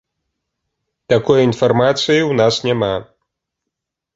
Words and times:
Такой 1.13 1.39
інфармацыі 1.49 2.15
ў 2.25 2.33
нас 2.41 2.55
няма. 2.69 2.91